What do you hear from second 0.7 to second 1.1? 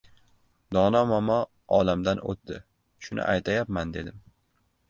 —Dono